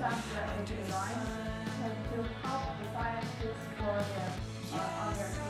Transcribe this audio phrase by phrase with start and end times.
[0.00, 0.96] 2009
[1.84, 4.32] and to help the scientists for them
[4.72, 5.49] uh, on their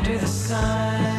[0.00, 1.09] under the sun.